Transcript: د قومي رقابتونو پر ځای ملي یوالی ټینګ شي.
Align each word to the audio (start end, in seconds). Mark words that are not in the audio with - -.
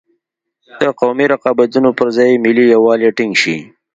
د 0.81 0.83
قومي 0.99 1.25
رقابتونو 1.33 1.89
پر 1.97 2.07
ځای 2.17 2.41
ملي 2.45 2.65
یوالی 2.75 3.09
ټینګ 3.17 3.33
شي. 3.41 3.57